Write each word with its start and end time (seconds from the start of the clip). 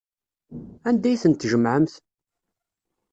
Anda 0.87 1.07
ay 1.09 1.17
tent-tjemɛemt? 1.21 1.93